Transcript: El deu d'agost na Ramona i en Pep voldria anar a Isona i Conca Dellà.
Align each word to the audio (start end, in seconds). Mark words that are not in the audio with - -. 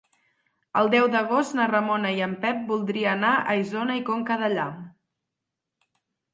El 0.79 0.87
deu 0.95 1.09
d'agost 1.15 1.55
na 1.59 1.67
Ramona 1.73 2.15
i 2.21 2.25
en 2.29 2.33
Pep 2.47 2.65
voldria 2.73 3.13
anar 3.13 3.35
a 3.37 3.57
Isona 3.67 4.01
i 4.03 4.05
Conca 4.11 4.41
Dellà. 4.47 4.69